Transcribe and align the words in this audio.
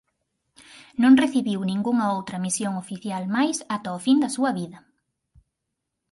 Non 1.01 1.19
recibiu 1.23 1.59
ningunha 1.63 2.05
outra 2.17 2.37
misión 2.45 2.73
oficial 2.83 3.23
máis 3.35 3.57
ata 3.75 3.97
o 3.97 3.99
fin 4.05 4.17
da 4.23 4.29
súa 4.35 4.51
vida. 4.59 4.79